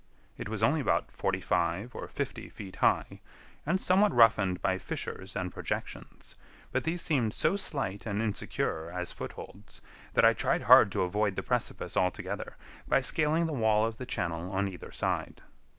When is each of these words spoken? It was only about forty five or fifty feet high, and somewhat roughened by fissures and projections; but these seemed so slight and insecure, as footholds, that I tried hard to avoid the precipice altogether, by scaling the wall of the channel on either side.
It 0.35 0.49
was 0.49 0.63
only 0.63 0.79
about 0.81 1.11
forty 1.11 1.41
five 1.41 1.93
or 1.93 2.07
fifty 2.07 2.49
feet 2.49 2.77
high, 2.77 3.21
and 3.67 3.79
somewhat 3.79 4.11
roughened 4.13 4.59
by 4.59 4.79
fissures 4.79 5.35
and 5.35 5.53
projections; 5.53 6.33
but 6.71 6.85
these 6.85 7.03
seemed 7.03 7.35
so 7.35 7.55
slight 7.55 8.07
and 8.07 8.19
insecure, 8.19 8.89
as 8.89 9.11
footholds, 9.11 9.79
that 10.13 10.25
I 10.25 10.33
tried 10.33 10.63
hard 10.63 10.91
to 10.93 11.03
avoid 11.03 11.35
the 11.35 11.43
precipice 11.43 11.95
altogether, 11.95 12.57
by 12.87 13.01
scaling 13.01 13.45
the 13.45 13.53
wall 13.53 13.85
of 13.85 13.97
the 13.99 14.07
channel 14.07 14.51
on 14.51 14.67
either 14.67 14.91
side. 14.91 15.43